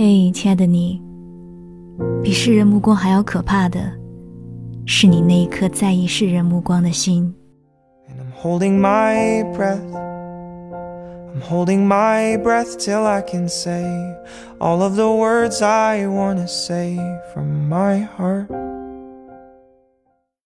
[0.00, 1.02] 嘿、hey,，亲爱的你，
[2.22, 3.80] 比世人目光还要可怕的
[4.86, 7.34] 是你那一颗在意世人目光的心。
[8.08, 9.82] And I'm holding my breath.
[11.34, 13.82] I'm holding my breath till I can say
[14.60, 16.96] all of the words I wanna say
[17.34, 18.67] from my heart.